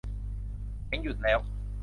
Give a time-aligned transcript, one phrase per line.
[0.87, 1.39] เสียงหยุดแล้ว